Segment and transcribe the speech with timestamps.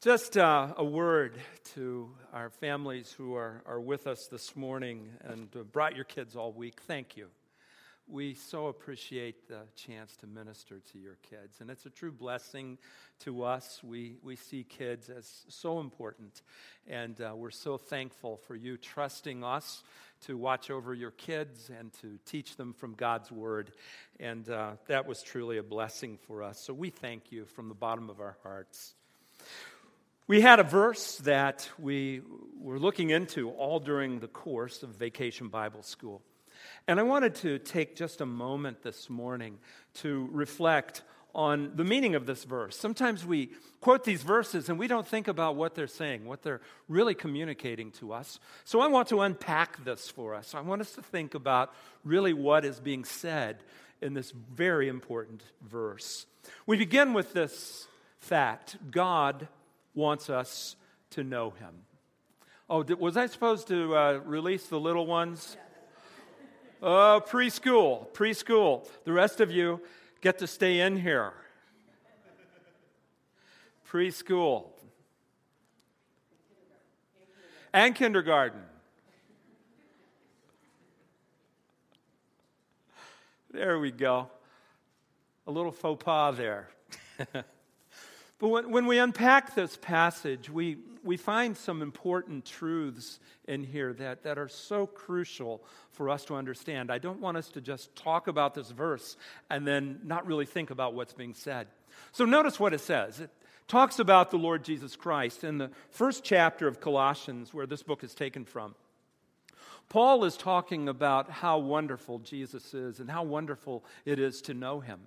[0.00, 1.34] Just uh, a word
[1.74, 6.52] to our families who are, are with us this morning and brought your kids all
[6.52, 6.82] week.
[6.86, 7.26] Thank you.
[8.06, 12.78] We so appreciate the chance to minister to your kids, and it's a true blessing
[13.24, 13.80] to us.
[13.82, 16.42] We, we see kids as so important,
[16.86, 19.82] and uh, we're so thankful for you trusting us
[20.26, 23.72] to watch over your kids and to teach them from God's Word.
[24.20, 26.60] And uh, that was truly a blessing for us.
[26.64, 28.94] So we thank you from the bottom of our hearts.
[30.28, 32.20] We had a verse that we
[32.60, 36.20] were looking into all during the course of Vacation Bible School.
[36.86, 39.56] And I wanted to take just a moment this morning
[40.02, 41.00] to reflect
[41.34, 42.76] on the meaning of this verse.
[42.76, 46.60] Sometimes we quote these verses and we don't think about what they're saying, what they're
[46.88, 48.38] really communicating to us.
[48.66, 50.54] So I want to unpack this for us.
[50.54, 51.72] I want us to think about
[52.04, 53.56] really what is being said
[54.02, 56.26] in this very important verse.
[56.66, 57.88] We begin with this
[58.20, 59.48] fact God
[59.98, 60.76] wants us
[61.10, 61.74] to know him.
[62.70, 65.56] Oh, was I supposed to uh, release the little ones?
[66.80, 68.88] Oh, preschool, preschool.
[69.04, 69.80] The rest of you
[70.20, 71.32] get to stay in here.
[73.90, 74.66] Preschool.
[77.72, 78.60] And kindergarten.
[83.50, 84.30] There we go.
[85.46, 86.68] A little faux pas there.
[88.38, 93.92] But when, when we unpack this passage, we, we find some important truths in here
[93.94, 96.92] that, that are so crucial for us to understand.
[96.92, 99.16] I don't want us to just talk about this verse
[99.50, 101.66] and then not really think about what's being said.
[102.12, 103.18] So notice what it says.
[103.18, 103.30] It
[103.66, 108.04] talks about the Lord Jesus Christ in the first chapter of Colossians, where this book
[108.04, 108.76] is taken from.
[109.88, 114.80] Paul is talking about how wonderful Jesus is and how wonderful it is to know
[114.80, 115.00] him.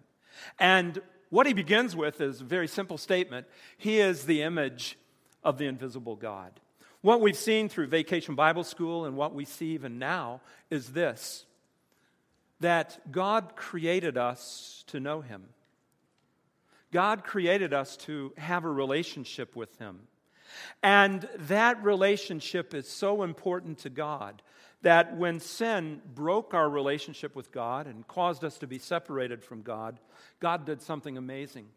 [0.59, 0.99] And
[1.31, 4.97] what he begins with is a very simple statement He is the image
[5.43, 6.51] of the invisible God.
[7.01, 11.45] What we've seen through Vacation Bible School and what we see even now is this
[12.59, 15.45] that God created us to know Him.
[16.91, 20.01] God created us to have a relationship with Him.
[20.83, 24.41] And that relationship is so important to God
[24.81, 29.61] that when sin broke our relationship with God and caused us to be separated from
[29.61, 29.99] God,
[30.39, 31.67] God did something amazing.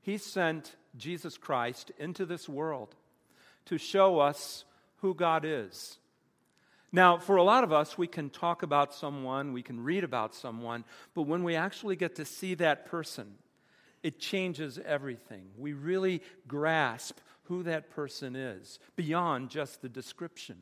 [0.00, 2.94] He sent Jesus Christ into this world
[3.66, 4.64] to show us
[4.96, 5.98] who God is.
[6.92, 10.34] Now, for a lot of us, we can talk about someone, we can read about
[10.34, 10.84] someone,
[11.14, 13.34] but when we actually get to see that person,
[14.02, 15.46] it changes everything.
[15.56, 20.56] We really grasp who that person is beyond just the description.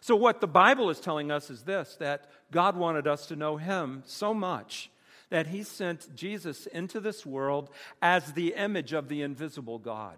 [0.00, 3.56] So, what the Bible is telling us is this that God wanted us to know
[3.56, 4.90] Him so much
[5.30, 7.70] that He sent Jesus into this world
[8.00, 10.16] as the image of the invisible God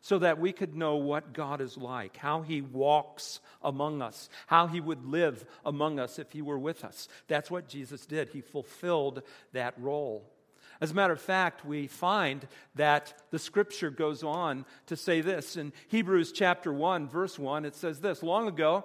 [0.00, 4.66] so that we could know what God is like, how He walks among us, how
[4.66, 7.08] He would live among us if He were with us.
[7.26, 8.30] That's what Jesus did.
[8.30, 10.24] He fulfilled that role.
[10.80, 12.46] As a matter of fact, we find
[12.76, 15.56] that the scripture goes on to say this.
[15.56, 18.84] In Hebrews chapter 1, verse 1, it says this Long ago,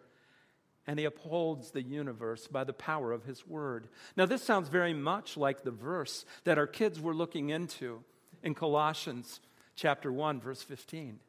[0.87, 3.87] and he upholds the universe by the power of his word.
[4.17, 8.03] Now, this sounds very much like the verse that our kids were looking into
[8.43, 9.39] in Colossians
[9.75, 11.19] chapter 1, verse 15.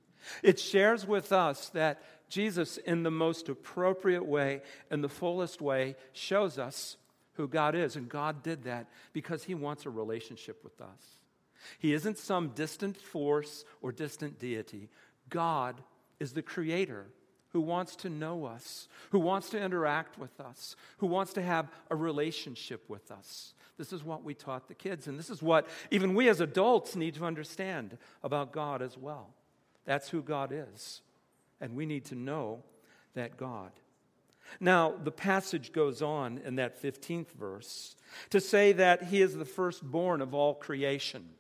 [0.43, 5.97] It shares with us that Jesus, in the most appropriate way, in the fullest way,
[6.13, 6.97] shows us
[7.35, 7.97] who God is.
[7.97, 11.19] And God did that because he wants a relationship with us.
[11.79, 14.89] He isn't some distant force or distant deity.
[15.29, 15.81] God
[16.19, 17.07] is the creator
[17.53, 21.69] who wants to know us, who wants to interact with us, who wants to have
[21.91, 23.55] a relationship with us.
[23.79, 26.97] This is what we taught the kids, and this is what even we as adults
[26.97, 29.31] need to understand about God as well.
[29.85, 31.01] That's who God is,
[31.61, 32.63] and we need to know
[33.15, 33.73] that God.
[34.61, 37.97] Now, the passage goes on in that 15th verse
[38.31, 41.31] to say that He is the firstborn of all creation.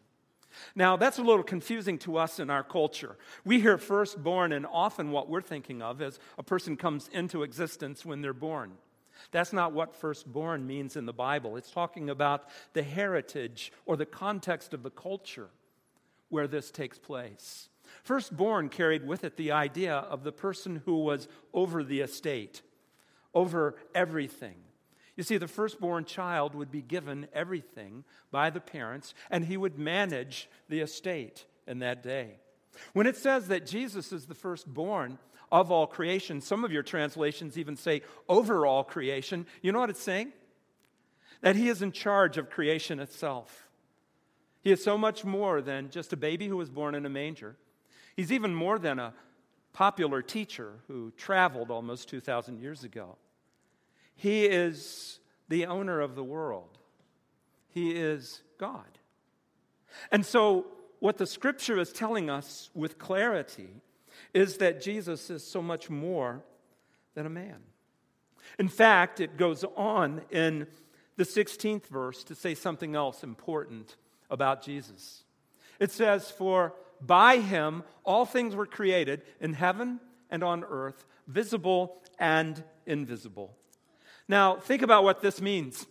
[0.75, 3.17] Now, that's a little confusing to us in our culture.
[3.45, 8.05] We hear firstborn, and often what we're thinking of is a person comes into existence
[8.05, 8.73] when they're born.
[9.31, 11.57] That's not what firstborn means in the Bible.
[11.57, 15.49] It's talking about the heritage or the context of the culture
[16.29, 17.69] where this takes place.
[18.03, 22.63] Firstborn carried with it the idea of the person who was over the estate,
[23.35, 24.57] over everything.
[25.17, 29.79] You see, the firstborn child would be given everything by the parents, and he would
[29.79, 32.39] manage the estate in that day.
[32.95, 35.19] When it says that Jesus is the firstborn
[35.51, 39.47] of all creation, some of your translations even say over all creation.
[39.61, 40.33] You know what it's saying?
[41.43, 43.69] That he is in charge of creation itself.
[44.63, 47.57] He is so much more than just a baby who was born in a manger.
[48.17, 49.13] He's even more than a
[49.75, 53.17] popular teacher who traveled almost 2,000 years ago.
[54.23, 56.79] He is the owner of the world,
[57.71, 58.87] He is God.
[60.13, 60.67] And so,
[61.01, 63.83] what the scripture is telling us with clarity
[64.33, 66.45] is that Jesus is so much more
[67.15, 67.57] than a man.
[68.61, 70.69] In fact, it goes on in
[71.17, 73.97] the 16th verse to say something else important
[74.31, 75.25] about Jesus.
[75.81, 79.99] It says, For by him all things were created in heaven
[80.31, 83.57] and on earth, visible and invisible.
[84.29, 85.87] Now, think about what this means.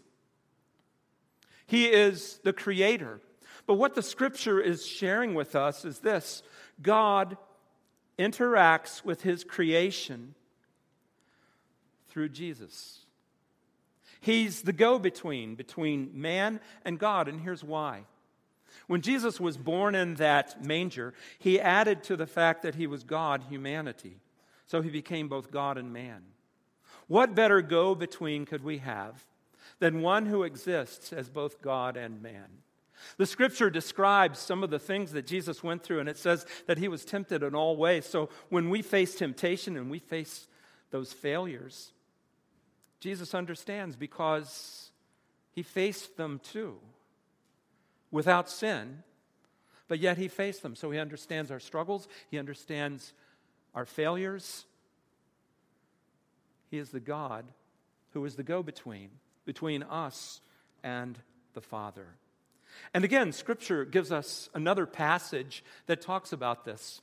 [1.65, 3.21] He is the creator.
[3.65, 6.43] But what the scripture is sharing with us is this
[6.81, 7.37] God
[8.17, 10.35] interacts with his creation
[12.09, 13.05] through Jesus.
[14.19, 18.03] He's the go between between man and God, and here's why.
[18.87, 23.03] When Jesus was born in that manger, he added to the fact that he was
[23.03, 24.17] God humanity.
[24.67, 26.23] So he became both God and man.
[27.11, 29.25] What better go between could we have
[29.79, 32.45] than one who exists as both God and man?
[33.17, 36.77] The scripture describes some of the things that Jesus went through, and it says that
[36.77, 38.05] he was tempted in all ways.
[38.05, 40.47] So when we face temptation and we face
[40.91, 41.91] those failures,
[43.01, 44.91] Jesus understands because
[45.51, 46.77] he faced them too
[48.09, 49.03] without sin,
[49.89, 50.77] but yet he faced them.
[50.77, 53.11] So he understands our struggles, he understands
[53.75, 54.65] our failures.
[56.71, 57.45] He is the God
[58.13, 59.09] who is the go between
[59.45, 60.39] between us
[60.83, 61.19] and
[61.53, 62.07] the Father.
[62.93, 67.01] And again, Scripture gives us another passage that talks about this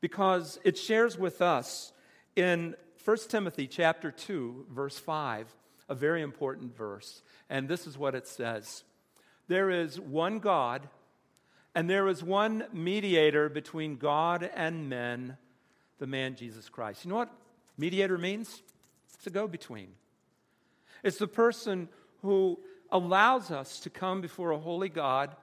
[0.00, 1.92] because it shares with us
[2.34, 2.74] in
[3.04, 5.54] 1 Timothy chapter 2 verse 5
[5.88, 7.22] a very important verse.
[7.48, 8.82] And this is what it says.
[9.46, 10.88] There is one God
[11.74, 15.36] and there is one mediator between God and men
[16.00, 17.04] the man Jesus Christ.
[17.04, 17.32] You know what
[17.76, 18.62] mediator means
[19.18, 19.88] it's a go between
[21.02, 21.88] it's the person
[22.22, 22.58] who
[22.90, 25.34] allows us to come before a holy God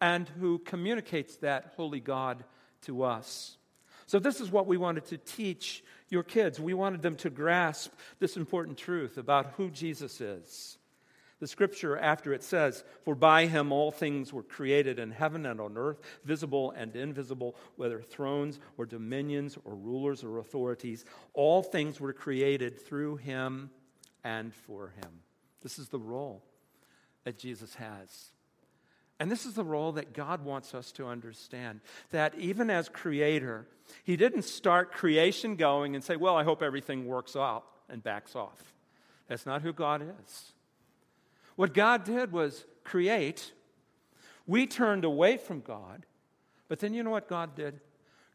[0.00, 2.44] and who communicates that holy God
[2.82, 3.56] to us.
[4.06, 6.60] So, this is what we wanted to teach your kids.
[6.60, 10.75] We wanted them to grasp this important truth about who Jesus is.
[11.38, 15.60] The scripture, after it says, For by him all things were created in heaven and
[15.60, 21.04] on earth, visible and invisible, whether thrones or dominions or rulers or authorities,
[21.34, 23.70] all things were created through him
[24.24, 25.20] and for him.
[25.62, 26.42] This is the role
[27.24, 28.30] that Jesus has.
[29.18, 31.80] And this is the role that God wants us to understand
[32.10, 33.66] that even as creator,
[34.04, 38.36] He didn't start creation going and say, Well, I hope everything works out and backs
[38.36, 38.74] off.
[39.28, 40.52] That's not who God is.
[41.56, 43.52] What God did was create.
[44.46, 46.06] We turned away from God.
[46.68, 47.80] But then you know what God did?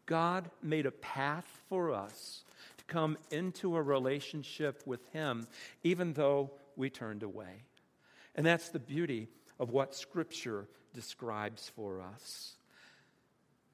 [0.06, 2.44] God made a path for us
[2.78, 5.48] to come into a relationship with Him,
[5.84, 7.64] even though we turned away.
[8.36, 12.56] And that's the beauty of what Scripture describes for us.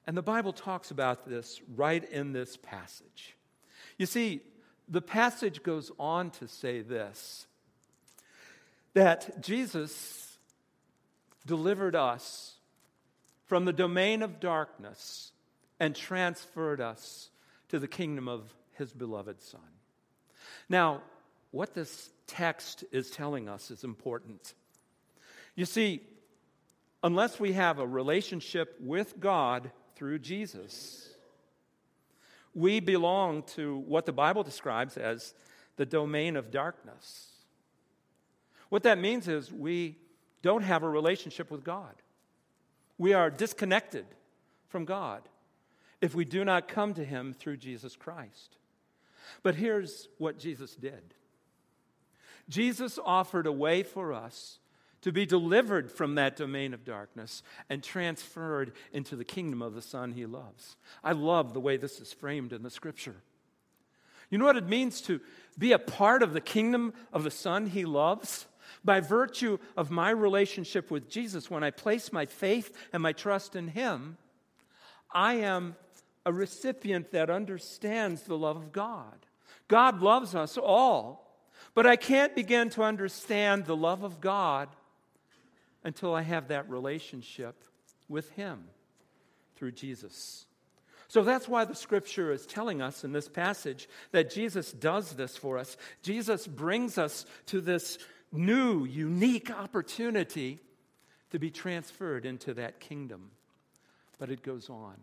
[0.06, 3.36] And the Bible talks about this right in this passage.
[3.98, 4.42] You see,
[4.88, 7.48] the passage goes on to say this
[8.98, 10.40] that Jesus
[11.46, 12.56] delivered us
[13.46, 15.32] from the domain of darkness
[15.80, 17.30] and transferred us
[17.70, 19.62] to the kingdom of his beloved Son.
[20.68, 21.04] Now,
[21.52, 24.56] what this text is telling us is important.
[25.54, 26.02] You see,
[27.04, 31.08] unless we have a relationship with God through Jesus,
[32.56, 35.36] we belong to what the Bible describes as
[35.76, 37.37] the domain of darkness.
[38.70, 39.98] What that means is we
[40.42, 41.96] don't have a relationship with God.
[42.98, 44.06] We are disconnected
[44.68, 45.22] from God
[46.02, 48.58] if we do not come to Him through Jesus Christ.
[49.44, 51.14] But here's what Jesus did
[52.50, 54.60] Jesus offered a way for us
[55.02, 59.82] to be delivered from that domain of darkness and transferred into the kingdom of the
[59.82, 60.76] Son he loves.
[61.04, 63.16] I love the way this is framed in the scripture.
[64.30, 65.22] You know what it means to
[65.58, 68.48] be a part of the kingdom of the Son he loves?
[68.84, 73.56] By virtue of my relationship with Jesus, when I place my faith and my trust
[73.56, 74.18] in him,
[75.12, 75.76] I am
[76.26, 79.26] a recipient that understands the love of God.
[79.68, 81.28] God loves us all
[81.74, 84.70] But I can't begin to understand the love of God
[85.84, 87.64] until I have that relationship
[88.10, 88.66] with Him
[89.56, 90.48] through Jesus.
[91.08, 95.38] So that's why the scripture is telling us in this passage that Jesus does this
[95.38, 95.78] for us.
[96.02, 98.00] Jesus brings us to this
[98.38, 100.60] new, unique opportunity
[101.32, 103.32] to be transferred into that kingdom.
[104.20, 104.96] But it goes on.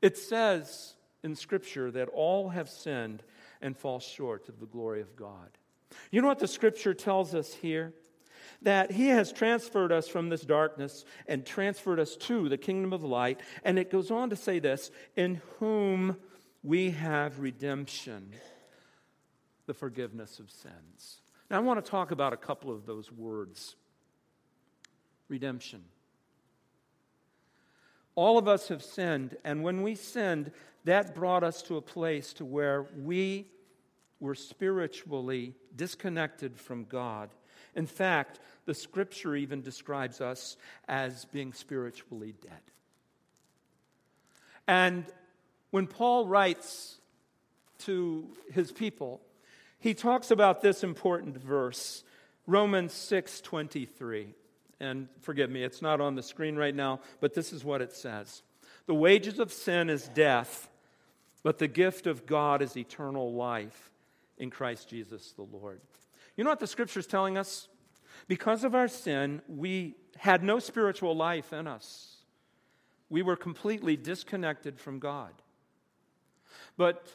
[0.00, 3.22] It says in Scripture that all have sinned
[3.60, 5.50] and fall short of the glory of God.
[6.10, 7.92] You know what the Scripture tells us here?
[8.62, 13.02] That He has transferred us from this darkness and transferred us to the kingdom of
[13.02, 13.40] light.
[13.64, 16.16] And it goes on to say this in whom
[16.62, 18.32] we have redemption,
[19.66, 21.19] the forgiveness of sins.
[21.50, 23.74] Now, I want to talk about a couple of those words
[25.28, 25.84] redemption.
[28.14, 30.50] All of us have sinned, and when we sinned,
[30.84, 33.46] that brought us to a place to where we
[34.18, 37.30] were spiritually disconnected from God.
[37.74, 40.56] In fact, the scripture even describes us
[40.88, 42.60] as being spiritually dead.
[44.66, 45.04] And
[45.70, 46.98] when Paul writes
[47.80, 49.20] to his people,
[49.80, 52.04] he talks about this important verse,
[52.46, 54.34] Romans 6:23.
[54.78, 57.92] And forgive me, it's not on the screen right now, but this is what it
[57.92, 58.42] says.
[58.86, 60.70] The wages of sin is death,
[61.42, 63.90] but the gift of God is eternal life
[64.38, 65.80] in Christ Jesus the Lord.
[66.36, 67.68] You know what the scripture is telling us?
[68.28, 72.16] Because of our sin, we had no spiritual life in us.
[73.08, 75.32] We were completely disconnected from God.
[76.76, 77.06] But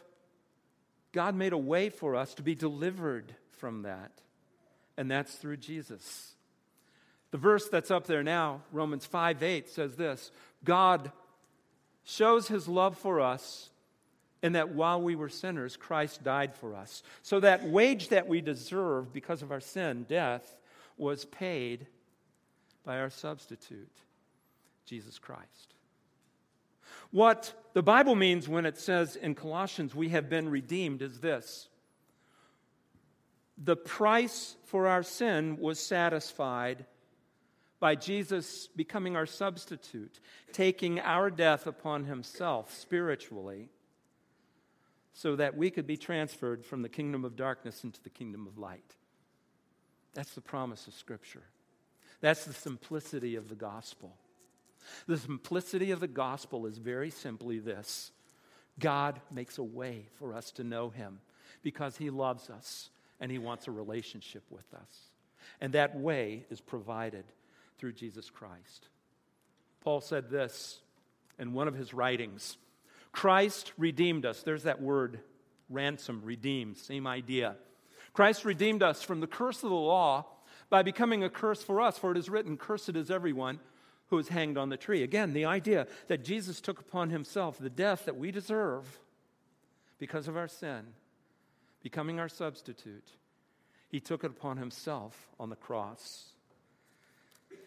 [1.16, 4.12] God made a way for us to be delivered from that,
[4.98, 6.34] and that's through Jesus.
[7.32, 10.30] The verse that's up there now, Romans 5 8, says this
[10.66, 11.14] God
[12.04, 13.70] shows his love for us
[14.44, 17.02] in that while we were sinners, Christ died for us.
[17.24, 20.58] So that wage that we deserve because of our sin, death,
[20.98, 21.88] was paid
[22.84, 24.02] by our substitute,
[24.86, 25.75] Jesus Christ.
[27.12, 31.70] What the Bible means when it says in Colossians, we have been redeemed, is this
[33.58, 36.86] the price for our sin was satisfied
[37.80, 40.20] by Jesus becoming our substitute,
[40.52, 43.70] taking our death upon himself spiritually,
[45.14, 48.58] so that we could be transferred from the kingdom of darkness into the kingdom of
[48.58, 48.96] light.
[50.14, 51.44] That's the promise of Scripture.
[52.22, 54.18] That's the simplicity of the gospel.
[55.08, 58.12] The simplicity of the gospel is very simply this
[58.80, 61.20] God makes a way for us to know him
[61.62, 62.90] because he loves us
[63.20, 65.10] and he wants a relationship with us.
[65.62, 67.24] And that way is provided
[67.78, 68.90] through Jesus Christ.
[69.82, 70.80] Paul said this
[71.40, 72.58] in one of his writings
[73.12, 74.44] Christ redeemed us.
[74.44, 75.22] There's that word,
[75.70, 77.56] ransom, redeemed, same idea.
[78.12, 80.26] Christ redeemed us from the curse of the law
[80.70, 83.60] by becoming a curse for us, for it is written, Cursed is everyone
[84.08, 85.04] who was hanged on the tree.
[85.04, 89.00] Again, the idea that Jesus took upon himself the death that we deserve
[89.98, 90.82] because of our sin,
[91.82, 93.08] becoming our substitute.
[93.88, 96.30] He took it upon himself on the cross.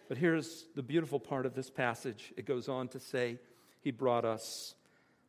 [0.08, 2.32] But here's the beautiful part of this passage.
[2.36, 3.38] It goes on to say,
[3.80, 4.74] He brought us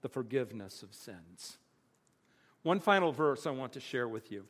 [0.01, 1.57] the forgiveness of sins.
[2.63, 4.45] One final verse I want to share with you.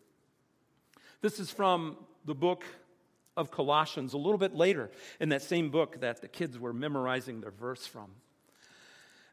[1.22, 2.64] This is from the book
[3.40, 7.42] of Colossians, a little bit later in that same book that the kids were memorizing
[7.42, 8.12] their verse from.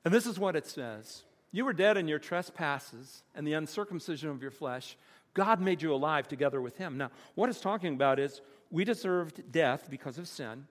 [0.05, 4.31] And this is what it says You were dead in your trespasses and the uncircumcision
[4.31, 4.97] of your flesh.
[5.35, 6.97] God made you alive together with Him.
[6.97, 10.67] Now, what it's talking about is we deserved death because of sin.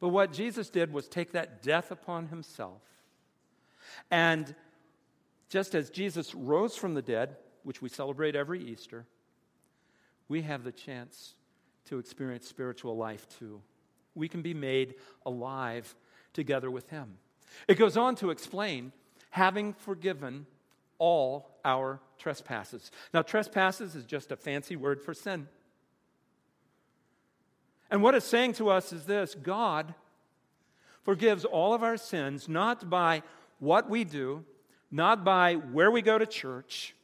[0.00, 2.82] But what Jesus did was take that death upon himself.
[4.10, 4.54] And
[5.48, 9.06] just as Jesus rose from the dead, which we celebrate every Easter,
[10.28, 11.34] we have the chance
[11.86, 13.60] to experience spiritual life too.
[14.14, 15.94] We can be made alive
[16.32, 17.18] together with him.
[17.68, 18.92] It goes on to explain
[19.30, 20.46] having forgiven
[20.98, 22.90] all our trespasses.
[23.12, 25.48] Now, trespasses is just a fancy word for sin.
[27.90, 29.94] And what it's saying to us is this God
[31.02, 33.22] forgives all of our sins, not by
[33.58, 34.44] what we do,
[34.90, 36.94] not by where we go to church,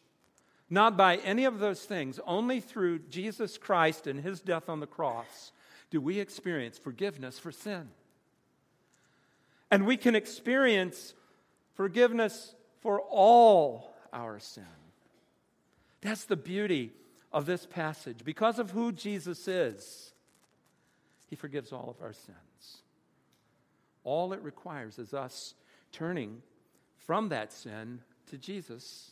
[0.72, 2.18] not by any of those things.
[2.26, 5.52] Only through Jesus Christ and his death on the cross
[5.90, 7.90] do we experience forgiveness for sin.
[9.70, 11.12] And we can experience
[11.74, 14.64] forgiveness for all our sin.
[16.00, 16.92] That's the beauty
[17.34, 18.24] of this passage.
[18.24, 20.14] Because of who Jesus is,
[21.28, 22.78] he forgives all of our sins.
[24.04, 25.52] All it requires is us
[25.92, 26.40] turning
[26.96, 28.00] from that sin
[28.30, 29.11] to Jesus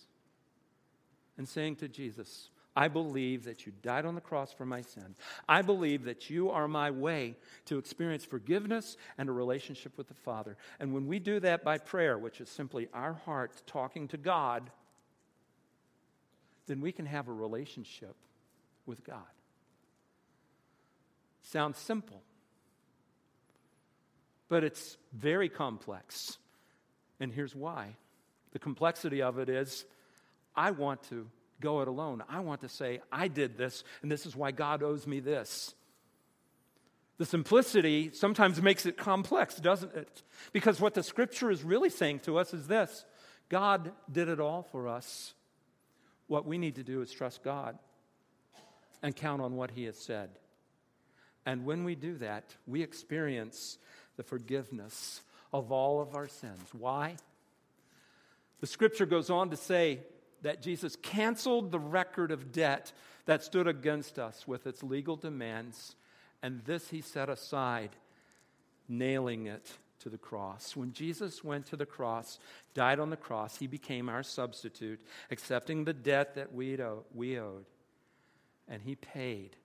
[1.40, 5.14] and saying to Jesus, I believe that you died on the cross for my sin.
[5.49, 10.14] I believe that you are my way to experience forgiveness and a relationship with the
[10.14, 10.59] Father.
[10.78, 14.68] And when we do that by prayer, which is simply our heart talking to God,
[16.66, 18.16] then we can have a relationship
[18.85, 19.32] with God.
[21.40, 22.20] Sounds simple,
[24.50, 26.37] but it's very complex.
[27.18, 27.97] And here's why
[28.52, 29.87] the complexity of it is
[30.54, 31.26] I want to
[31.61, 32.23] go it alone.
[32.28, 35.75] I want to say, I did this, and this is why God owes me this.
[37.19, 40.23] The simplicity sometimes makes it complex, doesn't it?
[40.52, 43.04] Because what the scripture is really saying to us is this
[43.50, 45.35] God did it all for us.
[46.28, 47.78] What we need to do is trust God
[49.02, 50.30] and count on what He has said.
[51.45, 53.76] And when we do that, we experience
[54.16, 55.21] the forgiveness
[55.52, 56.69] of all of our sins.
[56.73, 57.16] Why?
[58.61, 60.00] The scripture goes on to say
[60.42, 62.92] that Jesus canceled the record of debt
[63.26, 65.94] that stood against us with its legal demands,
[66.42, 67.90] and this he set aside,
[68.88, 69.70] nailing it
[70.00, 70.75] to the cross.
[70.75, 72.38] When Jesus went to the cross,
[72.75, 77.66] died on the cross, he became our substitute, accepting the debt that we owed.
[78.66, 79.56] And he paid.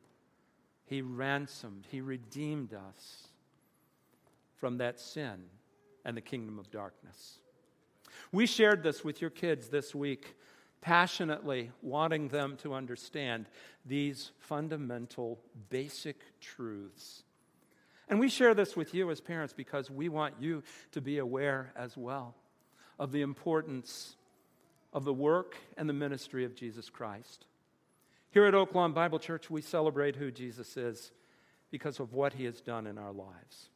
[0.86, 1.86] He ransomed.
[1.90, 3.28] He redeemed us
[4.58, 5.46] from that sin
[6.04, 7.40] and the kingdom of darkness.
[8.32, 10.36] We shared this with your kids this week
[10.86, 13.48] passionately wanting them to understand
[13.88, 15.40] these fundamental,
[15.72, 17.24] basic truths.
[18.08, 20.62] And we share this with you as parents because we want you
[20.92, 22.36] to be aware as well
[23.00, 24.16] of the importance
[24.94, 27.48] of the work and the ministry of Jesus Christ.
[28.30, 31.12] Here at Oak Lawn Bible Church, we celebrate who Jesus is
[31.72, 33.70] because of what he has done in our lives.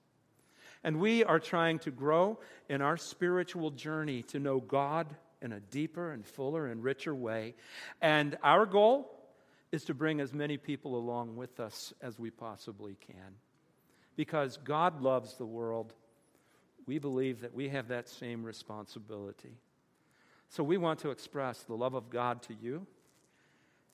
[0.84, 2.38] And we are trying to grow
[2.70, 5.08] in our spiritual journey to know God
[5.42, 7.56] in a deeper and fuller and richer way.
[8.02, 9.10] And our goal
[9.72, 13.36] is to bring as many people along with us as we possibly can.
[14.16, 15.94] Because God loves the world,
[16.86, 19.58] we believe that we have that same responsibility.
[20.50, 22.88] So we want to express the love of God to you,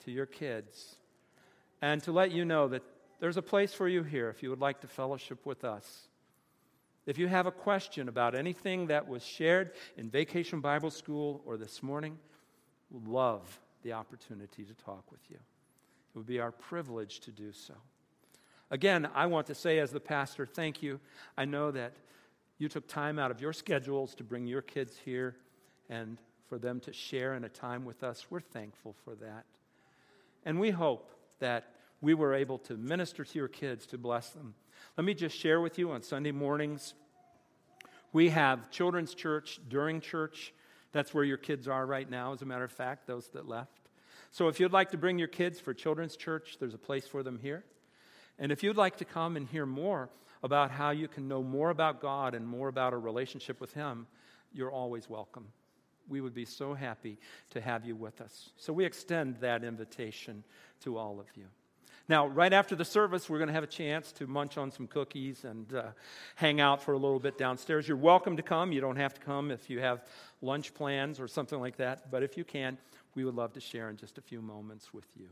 [0.05, 0.95] to your kids,
[1.81, 2.83] and to let you know that
[3.19, 6.07] there's a place for you here if you would like to fellowship with us.
[7.05, 11.55] If you have a question about anything that was shared in Vacation Bible School or
[11.55, 12.17] this morning,
[12.89, 15.35] we'd love the opportunity to talk with you.
[15.35, 17.75] It would be our privilege to do so.
[18.71, 20.99] Again, I want to say, as the pastor, thank you.
[21.37, 21.93] I know that
[22.57, 25.35] you took time out of your schedules to bring your kids here
[25.89, 28.25] and for them to share in a time with us.
[28.31, 29.45] We're thankful for that.
[30.43, 34.55] And we hope that we were able to minister to your kids to bless them
[34.97, 36.93] let me just share with you on Sunday mornings,
[38.13, 40.53] we have children's church during church.
[40.91, 43.89] That's where your kids are right now, as a matter of fact, those that left.
[44.31, 47.23] So if you'd like to bring your kids for children's church, there's a place for
[47.23, 47.63] them here.
[48.39, 50.09] And if you'd like to come and hear more
[50.43, 54.07] about how you can know more about God and more about a relationship with Him,
[54.53, 55.47] you're always welcome.
[56.07, 57.17] We would be so happy
[57.51, 58.51] to have you with us.
[58.57, 60.43] So we extend that invitation
[60.81, 61.45] to all of you.
[62.07, 64.85] Now, right after the service, we're going to have a chance to munch on some
[64.85, 65.83] cookies and uh,
[66.35, 67.87] hang out for a little bit downstairs.
[67.87, 68.71] You're welcome to come.
[68.71, 70.05] You don't have to come if you have
[70.41, 72.11] lunch plans or something like that.
[72.11, 72.77] But if you can,
[73.15, 75.29] we would love to share in just a few moments with you.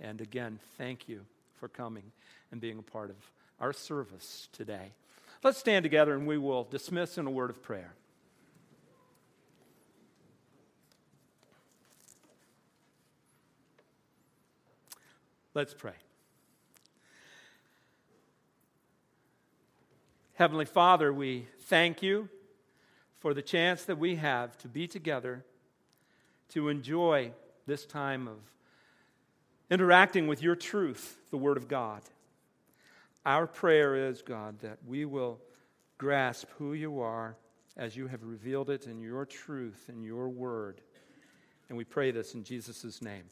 [0.00, 1.20] And again, thank you
[1.60, 2.10] for coming
[2.50, 3.16] and being a part of
[3.60, 4.92] our service today.
[5.44, 7.92] Let's stand together and we will dismiss in a word of prayer.
[15.54, 15.94] Let's pray.
[20.38, 22.28] Heavenly Father, we thank you
[23.18, 25.44] for the chance that we have to be together,
[26.50, 27.32] to enjoy
[27.66, 28.36] this time of
[29.68, 32.02] interacting with your truth, the Word of God.
[33.26, 35.40] Our prayer is, God, that we will
[35.98, 37.34] grasp who you are
[37.76, 40.80] as you have revealed it in your truth and your Word.
[41.68, 43.24] And we pray this in Jesus' name.